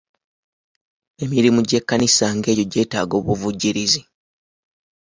[1.23, 4.01] Emirimu gy'ekkanisa ng'egyo gyetaaga obuvujjirizi.